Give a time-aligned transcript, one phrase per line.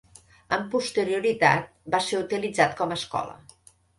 [0.55, 3.37] Amb posterioritat, va ser utilitzat com a escola.